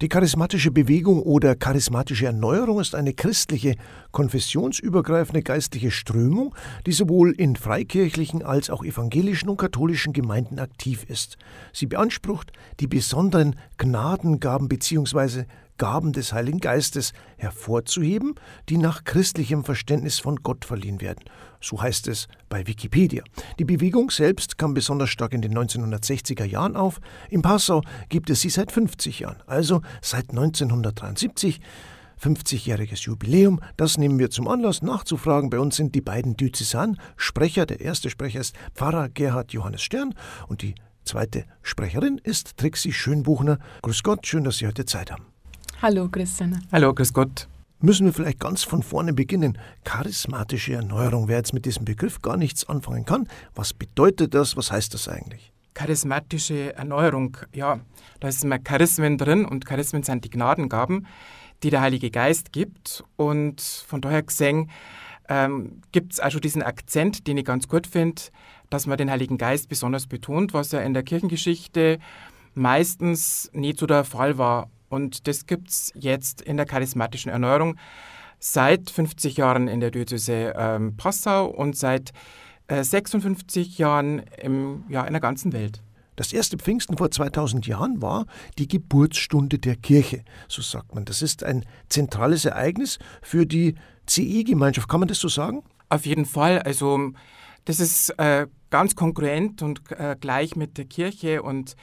[0.00, 3.74] Die charismatische Bewegung oder charismatische Erneuerung ist eine christliche,
[4.12, 6.54] konfessionsübergreifende geistliche Strömung,
[6.86, 11.36] die sowohl in freikirchlichen als auch evangelischen und katholischen Gemeinden aktiv ist.
[11.72, 15.46] Sie beansprucht, die besonderen Gnadengaben bzw.
[15.78, 18.34] Gaben des Heiligen Geistes hervorzuheben,
[18.68, 21.24] die nach christlichem Verständnis von Gott verliehen werden.
[21.60, 23.22] So heißt es bei Wikipedia.
[23.58, 27.00] Die Bewegung selbst kam besonders stark in den 1960er Jahren auf.
[27.30, 31.60] In Passau gibt es sie seit 50 Jahren, also seit 1973.
[32.20, 35.50] 50-jähriges Jubiläum, das nehmen wir zum Anlass nachzufragen.
[35.50, 37.64] Bei uns sind die beiden Diözesan-Sprecher.
[37.64, 40.14] Der erste Sprecher ist Pfarrer Gerhard Johannes Stern
[40.48, 43.58] und die zweite Sprecherin ist Trixi Schönbuchner.
[43.82, 45.37] Grüß Gott, schön, dass Sie heute Zeit haben.
[45.80, 46.60] Hallo Christiane.
[46.72, 47.46] Hallo, grüß Gott.
[47.78, 49.56] Müssen wir vielleicht ganz von vorne beginnen.
[49.84, 54.72] Charismatische Erneuerung, wer jetzt mit diesem Begriff gar nichts anfangen kann, was bedeutet das, was
[54.72, 55.52] heißt das eigentlich?
[55.74, 57.78] Charismatische Erneuerung, ja,
[58.18, 61.06] da ist immer Charismen drin und Charismen sind die Gnadengaben,
[61.62, 64.70] die der Heilige Geist gibt und von daher gesehen
[65.28, 68.20] ähm, gibt es also diesen Akzent, den ich ganz gut finde,
[68.68, 72.00] dass man den Heiligen Geist besonders betont, was ja in der Kirchengeschichte
[72.54, 77.76] meistens nicht so der Fall war und das gibt es jetzt in der charismatischen Erneuerung
[78.38, 82.12] seit 50 Jahren in der Diözese ähm, Passau und seit
[82.68, 85.82] äh, 56 Jahren im, ja, in der ganzen Welt.
[86.16, 88.26] Das erste Pfingsten vor 2000 Jahren war
[88.58, 91.04] die Geburtsstunde der Kirche, so sagt man.
[91.04, 93.76] Das ist ein zentrales Ereignis für die
[94.08, 94.88] CE-Gemeinschaft.
[94.88, 95.62] Kann man das so sagen?
[95.88, 96.58] Auf jeden Fall.
[96.60, 97.12] Also
[97.66, 101.76] das ist äh, ganz konkurrent und äh, gleich mit der Kirche und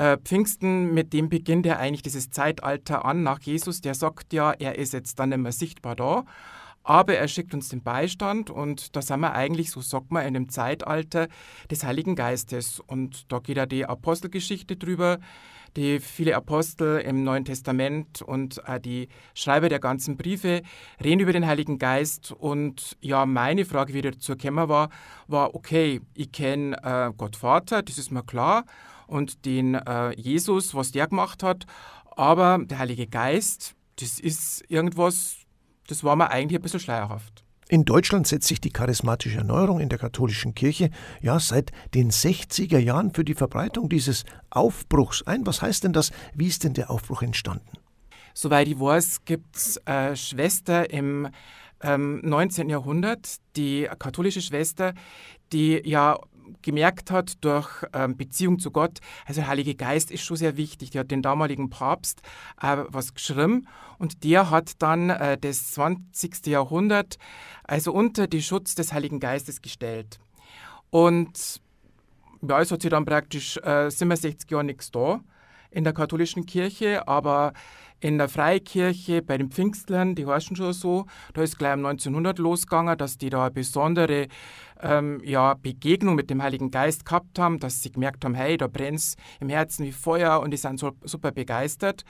[0.00, 3.82] äh, Pfingsten, mit dem beginnt ja eigentlich dieses Zeitalter an nach Jesus.
[3.82, 6.24] Der sagt ja, er ist jetzt dann nicht mehr sichtbar da,
[6.82, 10.32] aber er schickt uns den Beistand und da sind wir eigentlich, so sagt man, in
[10.32, 11.28] dem Zeitalter
[11.70, 12.80] des Heiligen Geistes.
[12.80, 15.18] Und da geht ja die Apostelgeschichte drüber,
[15.76, 20.62] die viele Apostel im Neuen Testament und äh, die Schreiber der ganzen Briefe
[21.04, 22.32] reden über den Heiligen Geist.
[22.32, 24.88] Und ja, meine Frage, wie dazu gekommen war,
[25.26, 28.64] war, okay, ich kenne äh, Gott Vater, das ist mir klar
[29.10, 31.66] und den äh, Jesus, was der gemacht hat.
[32.16, 35.36] Aber der Heilige Geist, das ist irgendwas,
[35.88, 37.44] das war mir eigentlich ein bisschen schleierhaft.
[37.68, 40.90] In Deutschland setzt sich die charismatische Erneuerung in der katholischen Kirche
[41.20, 45.46] ja seit den 60er Jahren für die Verbreitung dieses Aufbruchs ein.
[45.46, 46.10] Was heißt denn das?
[46.34, 47.70] Wie ist denn der Aufbruch entstanden?
[48.34, 51.28] Soweit ich weiß, gibt es äh, Schwester im
[51.82, 52.68] ähm, 19.
[52.68, 54.94] Jahrhundert, die katholische Schwester,
[55.52, 56.18] die ja
[56.62, 60.90] gemerkt hat durch ähm, Beziehung zu Gott, also der Heilige Geist ist schon sehr wichtig.
[60.90, 62.22] Der hat den damaligen Papst
[62.60, 63.66] äh, was geschrieben
[63.98, 66.46] und der hat dann äh, das 20.
[66.46, 67.18] Jahrhundert
[67.64, 70.18] also unter den Schutz des Heiligen Geistes gestellt.
[70.90, 71.60] Und
[72.42, 75.20] ja, es hat sich dann praktisch äh, 67 Jahre nichts da
[75.70, 77.52] in der katholischen Kirche, aber
[78.00, 82.38] in der Freikirche bei den Pfingstlern, die heißen schon so, da ist gleich um 1900
[82.38, 84.28] losgegangen, dass die da eine besondere
[84.82, 88.66] ähm, ja, Begegnung mit dem Heiligen Geist gehabt haben, dass sie gemerkt haben, hey, da
[88.66, 92.04] brennt im Herzen wie Feuer und die sind so, super begeistert.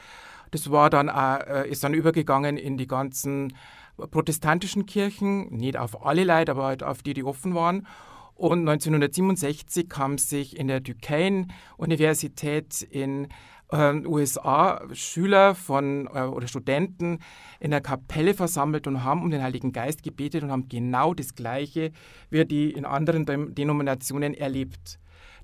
[0.53, 3.53] Das war dann auch, äh, ist dann übergegangen in die ganzen
[3.97, 7.87] protestantischen Kirchen, nicht auf alle Leute, aber halt auf die, die offen waren.
[8.35, 13.29] Und 1967 haben sich in der Duquesne Universität in
[13.73, 17.19] äh, USA Schüler von äh, oder Studenten
[17.59, 21.35] in der Kapelle versammelt und haben um den Heiligen Geist gebetet und haben genau das
[21.35, 21.93] Gleiche
[22.31, 24.99] wie die in anderen Denominationen erlebt.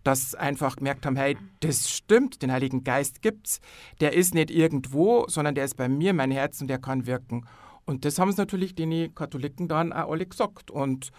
[0.05, 3.61] Dass einfach gemerkt haben, hey, das stimmt, den Heiligen Geist gibt's.
[4.01, 7.45] Der ist nicht irgendwo, sondern der ist bei mir, mein Herz und der kann wirken.
[7.87, 10.71] Und das haben es natürlich den Katholiken dann auch alle gesagt.
[10.71, 11.11] Und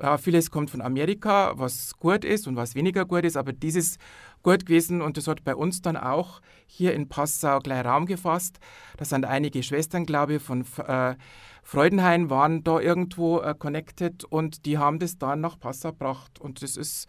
[0.00, 3.98] ja, vieles kommt von Amerika, was gut ist und was weniger gut ist, aber dieses
[4.42, 8.58] gut gewesen und das hat bei uns dann auch hier in Passau gleich Raum gefasst.
[8.96, 11.14] Da sind einige Schwestern, glaube ich, von äh,
[11.62, 16.62] Freudenhain waren da irgendwo äh, connected und die haben das dann nach Passau gebracht und
[16.62, 17.08] das ist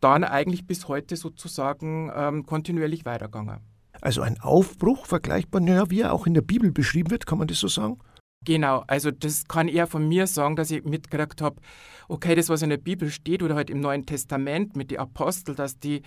[0.00, 3.60] dann eigentlich bis heute sozusagen ähm, kontinuierlich weitergegangen.
[4.00, 7.48] Also ein Aufbruch, vergleichbar, ja, wie er auch in der Bibel beschrieben wird, kann man
[7.48, 7.98] das so sagen?
[8.44, 11.60] Genau, also das kann eher von mir sagen, dass ich mitgekriegt habe,
[12.08, 15.56] okay, das, was in der Bibel steht oder halt im Neuen Testament mit den Aposteln,
[15.56, 16.02] dass die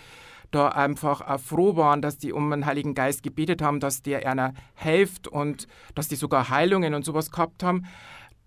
[0.50, 4.28] da einfach auch froh waren, dass die um den Heiligen Geist gebetet haben, dass der
[4.28, 7.86] einer hilft und dass die sogar Heilungen und sowas gehabt haben.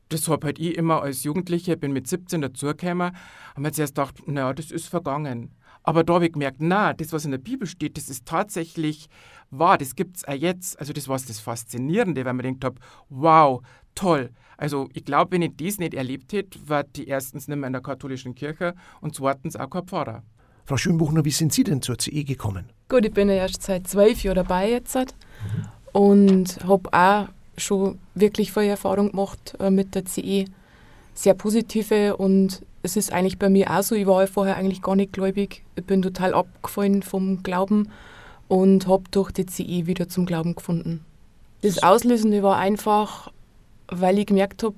[0.08, 3.12] Das habe halt ich immer als Jugendliche, bin mit 17 dazugekommen,
[3.56, 5.54] und mir zuerst gedacht, naja, das ist vergangen.
[5.84, 9.08] Aber da habe ich gemerkt, na, das, was in der Bibel steht, das ist tatsächlich
[9.50, 10.78] wahr, das gibt es auch jetzt.
[10.80, 13.62] Also das war das Faszinierende, weil man denkt habe, wow,
[13.94, 14.30] toll.
[14.56, 17.72] Also ich glaube, wenn ich dies nicht erlebt hätte, war die erstens nicht mehr in
[17.74, 20.22] der katholischen Kirche und zweitens auch kein Pfarrer.
[20.64, 22.70] Frau Schönbuchner, wie sind Sie denn zur CE gekommen?
[22.88, 24.94] Gut, ich bin ja erst seit zwölf Jahren dabei jetzt.
[24.96, 25.10] Mhm.
[25.92, 27.28] und habe auch
[27.58, 30.46] schon wirklich viel Erfahrung gemacht äh, mit der CE.
[31.14, 34.96] Sehr positive und es ist eigentlich bei mir auch so, ich war vorher eigentlich gar
[34.96, 35.64] nicht gläubig.
[35.76, 37.88] Ich bin total abgefallen vom Glauben
[38.48, 41.04] und habe durch die CE wieder zum Glauben gefunden.
[41.62, 43.32] Das Auslösende war einfach,
[43.88, 44.74] weil ich gemerkt habe,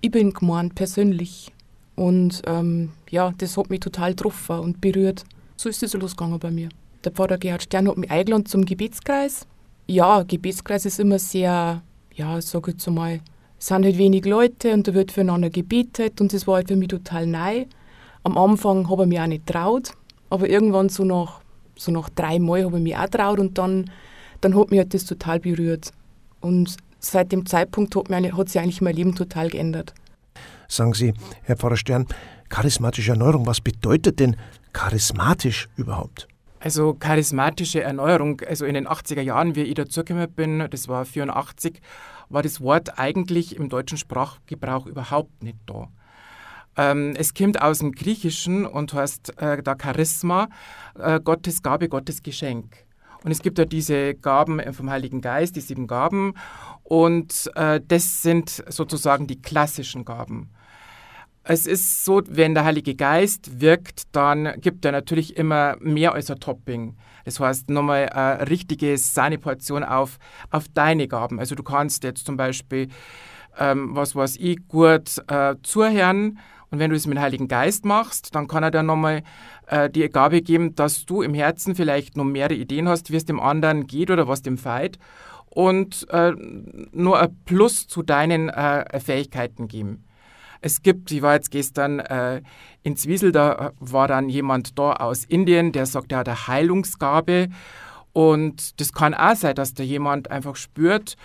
[0.00, 1.52] ich bin gemeint persönlich.
[1.96, 5.24] Und ähm, ja, das hat mich total getroffen und berührt.
[5.56, 6.70] So ist es losgegangen bei mir.
[7.04, 9.46] Der Pfarrer Gerhard Stern hat mich eingeladen zum Gebetskreis.
[9.86, 11.82] Ja, Gebetskreis ist immer sehr,
[12.14, 13.20] ja, sag ich jetzt mal,
[13.58, 16.76] es sind halt wenig Leute und da wird füreinander gebetet und das war halt für
[16.76, 17.66] mich total neu.
[18.22, 19.92] Am Anfang habe ich mich auch nicht traut,
[20.30, 21.40] aber irgendwann so nach,
[21.76, 23.90] so nach drei Mal habe ich mich auch traut und dann,
[24.40, 25.92] dann hat mich halt das total berührt.
[26.40, 29.94] Und seit dem Zeitpunkt hat, mich, hat sich eigentlich mein Leben total geändert.
[30.68, 32.06] Sagen Sie, Herr Pfarrer Stern,
[32.48, 34.36] charismatische Erneuerung, was bedeutet denn
[34.72, 36.28] charismatisch überhaupt?
[36.60, 41.80] Also charismatische Erneuerung, also in den 80er Jahren, wie ich dazugekommen bin, das war 84,
[42.34, 45.88] war das Wort eigentlich im deutschen Sprachgebrauch überhaupt nicht da.
[46.76, 50.48] Ähm, es kommt aus dem Griechischen und heißt äh, da Charisma,
[50.98, 52.84] äh, Gottes Gabe, Gottes Geschenk.
[53.22, 56.34] Und es gibt ja diese Gaben vom Heiligen Geist, die sieben Gaben.
[56.82, 60.50] Und äh, das sind sozusagen die klassischen Gaben.
[61.46, 66.30] Es ist so, wenn der Heilige Geist wirkt, dann gibt er natürlich immer mehr als
[66.30, 66.96] ein Topping.
[67.26, 70.18] Das heißt, nochmal eine richtige Sahneportion auf,
[70.50, 71.38] auf deine Gaben.
[71.38, 72.88] Also du kannst jetzt zum Beispiel,
[73.58, 76.38] ähm, was weiß ich, gut äh, zuhören
[76.70, 79.22] und wenn du es mit dem Heiligen Geist machst, dann kann er dir nochmal
[79.66, 83.26] äh, die Gabe geben, dass du im Herzen vielleicht noch mehrere Ideen hast, wie es
[83.26, 84.98] dem anderen geht oder was dem feit
[85.50, 86.32] und äh,
[86.92, 90.04] nur ein Plus zu deinen äh, Fähigkeiten geben.
[90.64, 92.40] Es gibt, ich war jetzt gestern äh,
[92.82, 97.48] in Zwiesel, da war dann jemand da aus Indien, der sagt, er hat eine Heilungsgabe.
[98.14, 101.16] Und das kann auch sein, dass da jemand einfach spürt,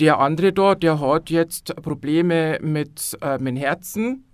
[0.00, 4.24] der andere da, der hat jetzt Probleme mit, äh, mit dem Herzen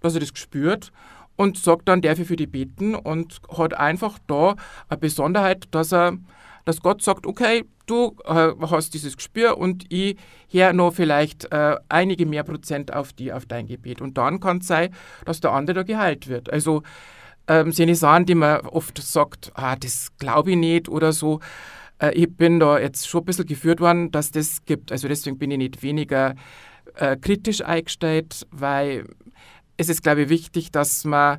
[0.00, 0.92] dass er das gespürt
[1.36, 4.56] und sagt dann, ich für die beten und hat einfach da
[4.88, 6.18] eine Besonderheit, dass er,
[6.68, 10.18] dass Gott sagt, okay, du äh, hast dieses Gespür und ich
[10.48, 14.02] her noch vielleicht äh, einige mehr Prozent auf die, auf dein Gebet.
[14.02, 14.94] Und dann kann es sein,
[15.24, 16.52] dass der andere da geheilt wird.
[16.52, 16.82] Also
[17.46, 21.40] ähm, sind Sachen, die man oft sagt, ah, das glaube ich nicht oder so.
[22.00, 24.92] Äh, ich bin da jetzt schon ein bisschen geführt worden, dass das gibt.
[24.92, 26.34] Also deswegen bin ich nicht weniger
[26.96, 29.06] äh, kritisch eingestellt, weil
[29.78, 31.38] es ist, glaube ich, wichtig, dass man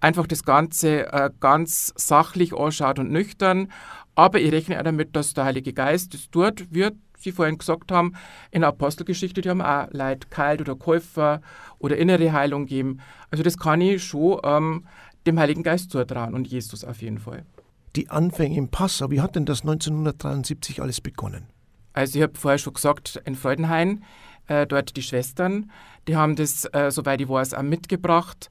[0.00, 3.72] einfach das Ganze äh, ganz sachlich anschaut und nüchtern.
[4.18, 7.92] Aber ich rechne auch damit, dass der Heilige Geist das tut, wird, Sie vorhin gesagt
[7.92, 8.14] haben,
[8.50, 11.40] in der Apostelgeschichte, die haben auch Leid kalt oder Käufer
[11.78, 12.98] oder innere Heilung geben.
[13.30, 14.86] Also das kann ich schon ähm,
[15.24, 17.46] dem Heiligen Geist zutrauen und Jesus auf jeden Fall.
[17.94, 21.46] Die Anfänge im Passau, wie hat denn das 1973 alles begonnen?
[21.92, 24.02] Also ich habe vorher schon gesagt, in Freudenhain,
[24.48, 25.70] äh, dort die Schwestern,
[26.08, 28.50] die haben das, äh, soweit ich weiß, auch mitgebracht.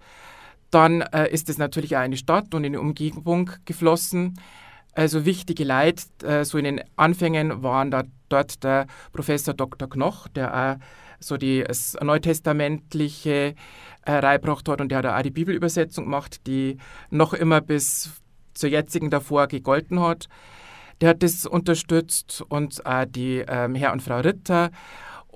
[0.71, 4.39] Dann äh, ist es natürlich auch in die Stadt und in die Umgebung geflossen.
[4.97, 9.87] Also wichtige Leute, äh, so in den Anfängen waren da dort der Professor Dr.
[9.87, 10.83] Knoch, der auch
[11.19, 13.53] so die das neutestamentliche
[14.05, 16.79] äh, reingebracht hat und der hat auch die Bibelübersetzung gemacht, die
[17.11, 18.09] noch immer bis
[18.55, 20.29] zur jetzigen davor gegolten hat.
[20.99, 24.71] Der hat das unterstützt und auch die ähm, Herr und Frau Ritter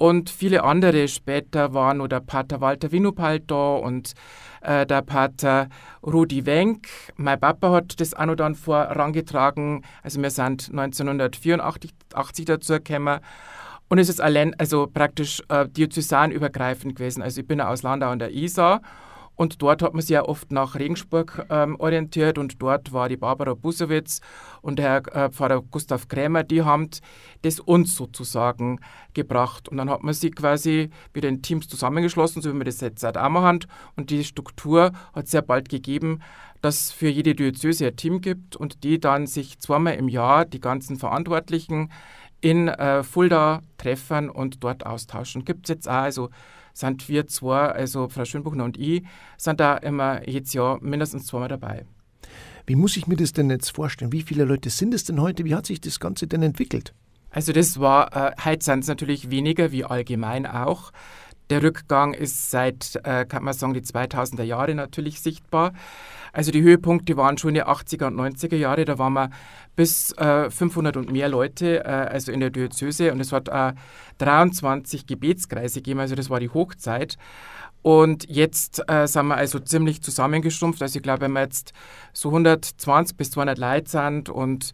[0.01, 4.13] und viele andere später waren nur der Pater Walter Winnupal da und
[4.61, 5.69] äh, der Pater
[6.01, 6.87] Rudi Wenk.
[7.17, 9.83] Mein Papa hat das auch noch dann vorangetragen.
[10.01, 13.19] Also wir sind 1984 dazu gekommen.
[13.89, 17.21] Und es ist allein, also praktisch äh, diözesanübergreifend gewesen.
[17.21, 18.81] Also ich bin aus Landau an der Isar
[19.35, 23.17] und dort hat man sich ja oft nach Regensburg ähm, orientiert und dort war die
[23.17, 24.21] Barbara Busowitz
[24.61, 26.89] und der Herr äh, Pfarrer Gustav Krämer, die haben
[27.41, 28.79] das uns sozusagen
[29.13, 29.69] gebracht.
[29.69, 33.01] Und dann hat man sich quasi wieder in Teams zusammengeschlossen, so wie wir das jetzt
[33.01, 33.65] seit auch machen.
[33.95, 36.19] Und die Struktur hat sehr bald gegeben,
[36.61, 40.45] dass es für jede Diözese ein Team gibt und die dann sich zweimal im Jahr
[40.45, 41.91] die ganzen Verantwortlichen
[42.41, 45.45] in äh, Fulda treffen und dort austauschen.
[45.45, 46.29] Gibt es jetzt auch, also
[46.73, 49.03] sind wir zwei, also Frau Schönbuchner und ich,
[49.37, 51.85] sind da immer jedes Jahr mindestens zweimal dabei.
[52.65, 54.11] Wie muss ich mir das denn jetzt vorstellen?
[54.11, 55.45] Wie viele Leute sind es denn heute?
[55.45, 56.93] Wie hat sich das Ganze denn entwickelt?
[57.31, 60.91] Also das war, äh, heute sind es natürlich weniger, wie allgemein auch.
[61.51, 65.73] Der Rückgang ist seit, äh, kann man sagen, die 2000er Jahre natürlich sichtbar.
[66.31, 68.85] Also die Höhepunkte waren schon die 80er und 90er Jahre.
[68.85, 69.31] Da waren wir
[69.75, 73.11] bis äh, 500 und mehr Leute, äh, also in der Diözese.
[73.11, 73.73] Und es hat äh,
[74.19, 77.17] 23 Gebetskreise gegeben, also das war die Hochzeit.
[77.81, 80.81] Und jetzt äh, sind wir also ziemlich zusammengestumpft.
[80.81, 81.73] Also ich glaube, wenn wir jetzt
[82.13, 84.71] so 120 bis 200 Leute sind und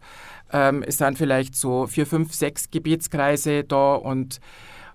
[0.52, 4.38] ähm, es sind vielleicht so vier, fünf, sechs Gebetskreise da und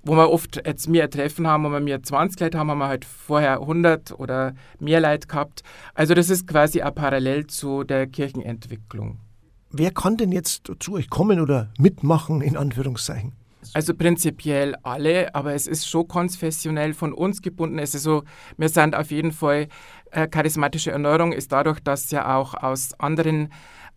[0.03, 2.87] wo wir oft jetzt mehr Treffen haben, wo wir mehr 20 Leute haben, haben wir
[2.87, 5.63] halt vorher 100 oder mehr Leute gehabt.
[5.93, 9.19] Also das ist quasi auch parallel zu der Kirchenentwicklung.
[9.71, 13.33] Wer kann denn jetzt zu euch kommen oder mitmachen, in Anführungszeichen?
[13.73, 17.79] Also prinzipiell alle, aber es ist schon konfessionell von uns gebunden.
[17.79, 18.23] Es ist so,
[18.57, 19.67] wir sind auf jeden Fall,
[20.11, 23.49] äh, charismatische Erneuerung ist dadurch, dass ja auch aus anderen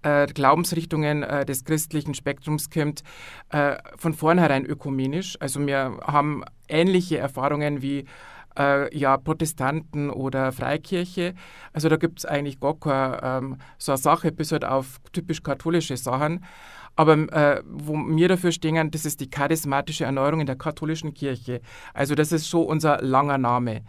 [0.07, 3.03] äh, Glaubensrichtungen äh, des christlichen Spektrums kommt,
[3.51, 5.37] äh, von vornherein ökumenisch.
[5.41, 8.05] Also wir haben ähnliche Erfahrungen wie
[8.57, 11.35] äh, ja, Protestanten oder Freikirche.
[11.73, 15.43] Also da gibt es eigentlich gar keine ähm, so eine Sache, bis halt auf typisch
[15.43, 16.45] katholische Sachen.
[16.95, 21.61] Aber äh, wo wir dafür stehen, das ist die charismatische Erneuerung in der katholischen Kirche.
[21.93, 23.83] Also das ist schon unser langer Name.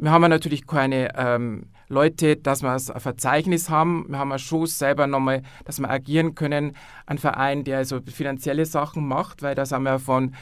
[0.00, 4.06] Wir haben natürlich keine ähm, Leute, dass wir ein Verzeichnis haben.
[4.08, 6.76] Wir haben Show selber nochmal, dass wir agieren können.
[7.06, 10.34] Ein Verein, der also finanzielle Sachen macht, weil da sind wir von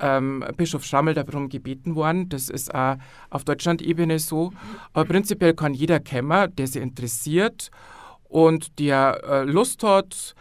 [0.00, 2.28] ähm, Bischof Schrammel darum gebeten worden.
[2.28, 2.96] Das ist auch
[3.30, 4.52] auf Deutschland-Ebene so.
[4.92, 7.70] Aber prinzipiell kann jeder kommen, der sich interessiert
[8.24, 10.34] und der äh, Lust hat,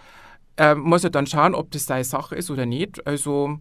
[0.58, 3.06] äh, muss er dann schauen, ob das seine Sache ist oder nicht.
[3.06, 3.60] Also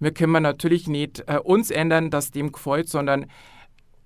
[0.00, 3.26] wir können natürlich nicht äh, uns ändern, dass dem gefällt, sondern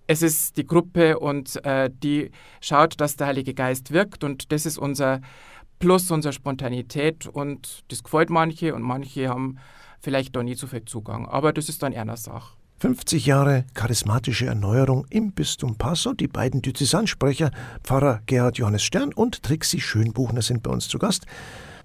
[0.06, 2.30] es ist die Gruppe und äh, die
[2.60, 5.20] schaut, dass der Heilige Geist wirkt und das ist unser
[5.78, 9.58] Plus, unsere Spontanität und das gefällt manche und manche haben
[10.00, 12.56] vielleicht da nie so viel Zugang, aber das ist dann einer Sache.
[12.80, 16.12] 50 Jahre charismatische Erneuerung im Bistum Passau.
[16.12, 17.50] Die beiden Diözesansprecher,
[17.82, 21.24] Pfarrer Gerhard Johannes Stern und Trixi Schönbuchner sind bei uns zu Gast.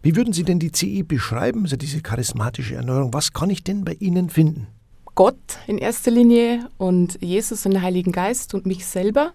[0.02, 3.14] Wie würden Sie denn die CE beschreiben, also diese charismatische Erneuerung?
[3.14, 4.68] Was kann ich denn bei Ihnen finden?
[5.20, 9.34] Gott in erster Linie und Jesus und den Heiligen Geist und mich selber.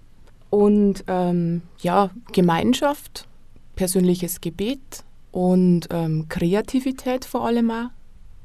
[0.48, 3.28] Und ähm, ja, Gemeinschaft,
[3.76, 7.90] persönliches Gebet und ähm, Kreativität vor allem auch.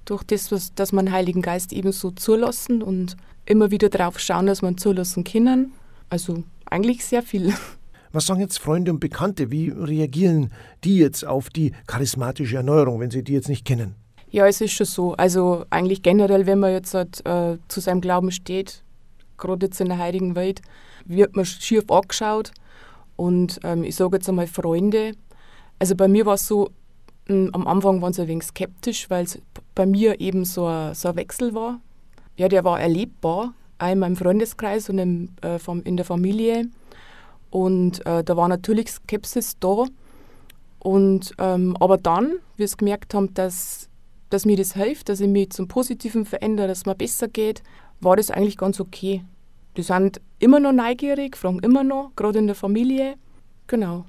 [0.03, 3.15] Durch das, was, dass man den Heiligen Geist ebenso zulassen und
[3.46, 5.72] immer wieder darauf schauen, dass man zulassen können.
[6.10, 7.53] Also eigentlich sehr viel.
[8.12, 9.50] Was sagen jetzt Freunde und Bekannte?
[9.50, 10.51] Wie reagieren
[10.84, 13.96] die jetzt auf die charismatische Erneuerung, wenn sie die jetzt nicht kennen?
[14.31, 15.13] Ja, es ist schon so.
[15.13, 18.83] Also eigentlich generell, wenn man jetzt halt, äh, zu seinem Glauben steht,
[19.38, 20.62] gerade jetzt in der heiligen Welt,
[21.05, 22.51] wird man schief angeschaut.
[23.15, 25.13] Und ähm, ich sage jetzt einmal Freunde.
[25.79, 26.69] Also bei mir war es so,
[27.27, 29.41] mh, hm, am Anfang waren sie ein wenig skeptisch, weil es
[29.74, 31.79] bei mir eben so ein, so ein Wechsel war.
[32.38, 36.67] Ja, der war erlebbar, auch in meinem Freundeskreis und im, äh, in der Familie.
[37.50, 39.86] Und äh, da war natürlich Skepsis da.
[40.77, 43.88] Und, ähm, aber dann, wie wir gemerkt haben, dass,
[44.29, 47.63] dass mir das hilft, dass ich mich zum Positiven verändere, dass es mir besser geht,
[48.00, 49.24] war das eigentlich ganz okay.
[49.77, 53.15] Die sind immer noch neugierig, fragen immer noch, gerade in der Familie.
[53.67, 54.05] Genau.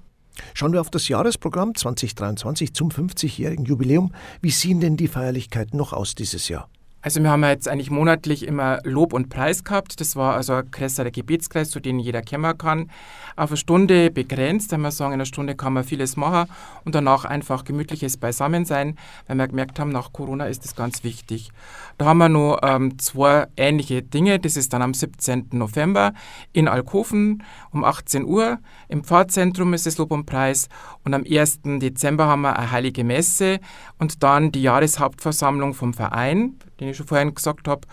[0.55, 4.13] Schauen wir auf das Jahresprogramm 2023 zum 50-jährigen Jubiläum.
[4.41, 6.69] Wie sehen denn die Feierlichkeiten noch aus dieses Jahr?
[7.03, 10.01] Also wir haben jetzt eigentlich monatlich immer Lob und Preis gehabt.
[10.01, 12.91] Das war also ein größerer Gebetskreis, zu dem jeder kommen kann.
[13.37, 16.51] Auf eine Stunde begrenzt, wenn wir sagen, in einer Stunde kann man vieles machen
[16.85, 21.51] und danach einfach gemütliches Beisammensein, weil wir gemerkt haben, nach Corona ist das ganz wichtig.
[21.97, 24.39] Da haben wir noch ähm, zwei ähnliche Dinge.
[24.39, 25.49] Das ist dann am 17.
[25.53, 26.13] November
[26.53, 27.43] in Alkoven
[27.73, 28.59] um 18 Uhr.
[28.89, 30.69] Im Pfarrzentrum ist es Lob und Preis.
[31.05, 31.61] Und am 1.
[31.65, 33.59] Dezember haben wir eine heilige Messe
[33.99, 37.87] und dann die Jahreshauptversammlung vom Verein den ich schon vorhin gesagt habe,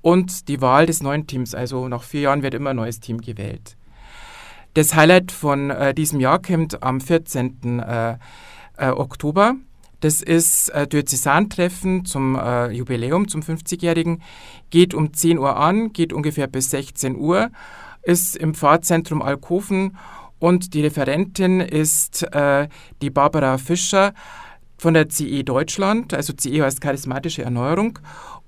[0.00, 1.54] und die Wahl des neuen Teams.
[1.54, 3.76] Also nach vier Jahren wird immer ein neues Team gewählt.
[4.74, 7.80] Das Highlight von äh, diesem Jahr kommt am 14.
[7.80, 8.16] Äh,
[8.76, 9.54] äh, Oktober.
[10.00, 14.22] Das ist äh, Diözesantreffen zum äh, Jubiläum, zum 50-Jährigen.
[14.70, 17.50] Geht um 10 Uhr an, geht ungefähr bis 16 Uhr,
[18.02, 19.96] ist im Pfarrzentrum Alkoven
[20.40, 22.68] und die Referentin ist äh,
[23.00, 24.12] die Barbara Fischer
[24.76, 28.00] von der CE Deutschland, also CE heißt charismatische Erneuerung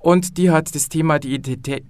[0.05, 1.41] und die hat das Thema die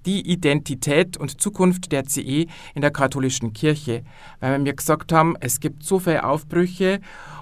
[0.06, 4.04] Identität und Zukunft der CE in der katholischen Kirche,
[4.38, 7.00] weil wir mir gesagt haben, es gibt so viele Aufbrüche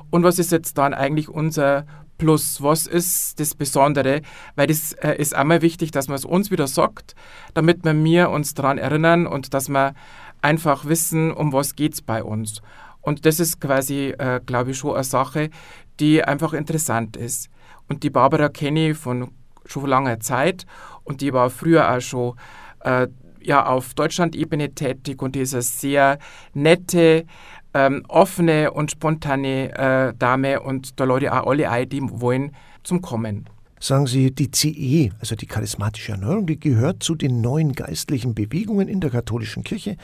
[0.09, 1.85] und was ist jetzt dann eigentlich unser
[2.17, 4.23] Plus, was ist das Besondere?
[4.55, 7.17] Weil das äh, ist einmal wichtig, dass man es uns wieder sagt,
[7.53, 9.93] damit wir mir uns daran erinnern und dass wir
[10.41, 12.63] einfach wissen, um was geht es bei uns.
[13.03, 15.51] Und das ist quasi, äh, glaube ich, schon eine Sache,
[16.01, 17.51] die einfach interessant ist.
[17.89, 19.33] Und die Barbara kenne ich von
[19.67, 20.67] schon langer Zeit
[21.05, 22.35] und die war früher auch schon
[22.81, 23.09] äh,
[23.41, 26.19] ja auf Deutschland-Ebene tätig und ist eine sehr
[26.55, 27.27] nette,
[27.75, 32.53] ähm, offene und spontane äh, Dame und da ich auch alle ein, die wollen,
[32.83, 33.49] zum Kommen.
[33.81, 38.87] Sagen Sie, die CE, also die charismatische Erneuerung, die gehört zu den neuen geistlichen Bewegungen
[38.87, 39.97] in der katholischen Kirche.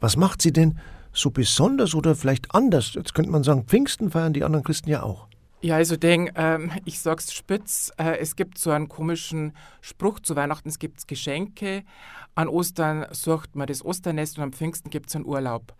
[0.00, 0.78] Was macht sie denn
[1.12, 2.94] so besonders oder vielleicht anders?
[2.94, 5.26] Jetzt könnte man sagen, Pfingsten feiern die anderen Christen ja auch.
[5.62, 10.36] Ja, also denk, ähm, ich sag's spitz, äh, es gibt so einen komischen Spruch zu
[10.36, 11.82] Weihnachten, es gibt Geschenke,
[12.34, 15.74] an Ostern sucht man das Osternest und am Pfingsten gibt es einen Urlaub.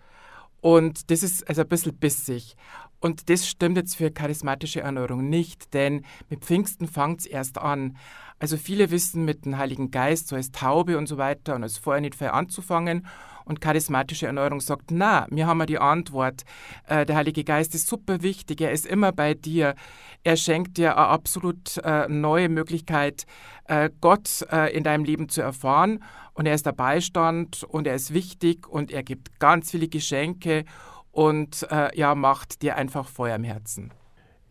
[0.62, 2.56] Und das ist also ein bisschen bissig.
[3.00, 7.98] Und das stimmt jetzt für charismatische Erneuerung nicht, denn mit Pfingsten fängt es erst an.
[8.38, 11.78] Also viele wissen mit dem Heiligen Geist, so als Taube und so weiter und als
[11.78, 13.06] Feuer nicht viel anzufangen.
[13.46, 16.42] Und charismatische Erneuerung sagt, na, wir haben ja die Antwort.
[16.88, 19.76] Äh, der Heilige Geist ist super wichtig, er ist immer bei dir.
[20.24, 23.24] Er schenkt dir eine absolut äh, neue Möglichkeit,
[23.66, 26.02] äh, Gott äh, in deinem Leben zu erfahren.
[26.34, 30.64] Und er ist der Beistand und er ist wichtig und er gibt ganz viele Geschenke
[31.12, 33.92] und äh, ja, macht dir einfach Feuer im Herzen.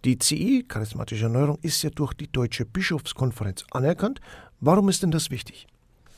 [0.05, 4.21] Die CI, charismatische Erneuerung, ist ja durch die Deutsche Bischofskonferenz anerkannt.
[4.59, 5.65] Warum ist denn das wichtig?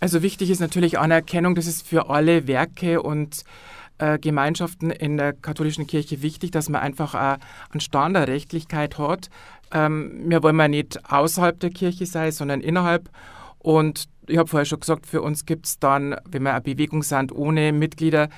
[0.01, 3.45] Also wichtig ist natürlich Anerkennung, das ist für alle Werke und
[3.97, 7.37] äh, Gemeinschaften in der katholischen Kirche wichtig, dass man einfach auch
[7.71, 9.29] eine Standardrechtlichkeit hat.
[9.71, 13.09] Ähm, wir wollen ja nicht außerhalb der Kirche sein, sondern innerhalb.
[13.59, 17.03] Und ich habe vorher schon gesagt, für uns gibt es dann, wenn wir eine Bewegung
[17.03, 18.29] sind ohne Mitglieder,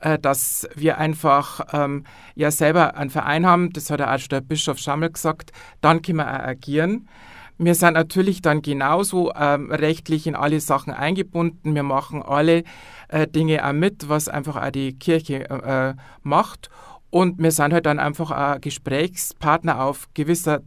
[0.00, 2.04] äh, dass wir einfach ähm,
[2.34, 6.02] ja selber einen Verein haben, das hat ja auch schon der Bischof Schammel gesagt, dann
[6.02, 7.08] können wir auch agieren.
[7.56, 11.74] Wir sind natürlich dann genauso ähm, rechtlich in alle Sachen eingebunden.
[11.74, 12.64] Wir machen alle
[13.08, 16.68] äh, Dinge auch mit, was einfach auch die Kirche äh, macht.
[17.10, 20.62] Und wir sind halt dann einfach auch Gesprächspartner auf gewisser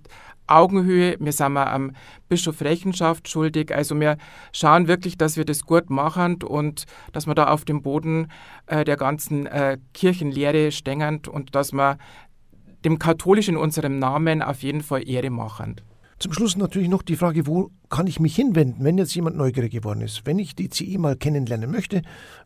[0.48, 1.16] Augenhöhe.
[1.20, 1.92] Wir sind am
[2.30, 3.74] Bischof Rechenschaft schuldig.
[3.74, 4.18] Also wir
[4.52, 8.32] schauen wirklich, dass wir das gut machen und dass wir da auf dem Boden
[8.66, 11.98] äh, der ganzen äh, Kirchenlehre stehen und dass wir
[12.86, 15.82] dem Katholischen in unserem Namen auf jeden Fall Ehre machen.
[16.20, 19.72] Zum Schluss natürlich noch die Frage, wo kann ich mich hinwenden, wenn jetzt jemand neugierig
[19.72, 20.26] geworden ist?
[20.26, 22.02] Wenn ich die CI mal kennenlernen möchte,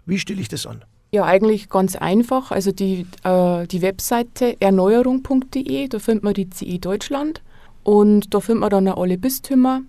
[0.05, 0.83] wie stelle ich das an?
[1.13, 2.51] Ja, eigentlich ganz einfach.
[2.51, 7.41] Also die, äh, die Webseite erneuerung.de, da findet man die CI Deutschland.
[7.83, 9.81] Und da findet man dann auch alle Bistümer.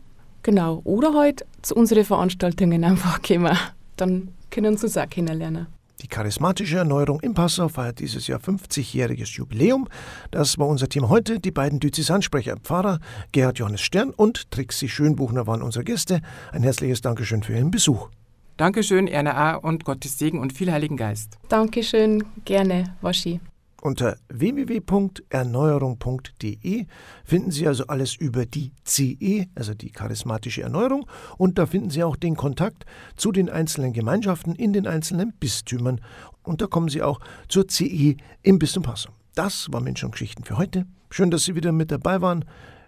[0.43, 0.81] Genau.
[0.85, 3.57] Oder halt zu unseren Veranstaltungen einfach kommen.
[3.97, 5.67] Dann können sie uns auch kennenlernen.
[6.03, 9.87] Die charismatische Erneuerung in Passau feiert dieses Jahr 50-jähriges Jubiläum.
[10.33, 11.39] Das war unser Thema heute.
[11.39, 12.99] Die beiden Diözesansprecher Pfarrer
[13.31, 16.21] Gerhard Johannes Stern und Trixi Schönbuchner waren unsere Gäste.
[16.51, 18.09] Ein herzliches Dankeschön für Ihren Besuch.
[18.57, 21.39] Dankeschön, RNA und Gottes Segen und viel Heiligen Geist.
[21.49, 23.41] Dankeschön, gerne, Waschi.
[23.83, 26.87] Unter www.erneuerung.de
[27.25, 32.05] finden Sie also alles über die CE, also die charismatische Erneuerung, und da finden Sie
[32.05, 36.01] auch den Kontakt zu den einzelnen Gemeinschaften in den einzelnen Bistümern.
[36.45, 37.19] Und da kommen Sie auch
[37.49, 39.11] zur CE im Bistum Passau.
[39.35, 40.87] Das war Mensch und Geschichten für heute.
[41.11, 42.45] Schön, dass Sie wieder mit dabei waren.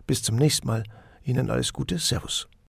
[0.06, 0.84] Bis zum nächsten Mal.
[1.24, 1.98] Ihnen alles Gute.
[1.98, 2.46] Servus.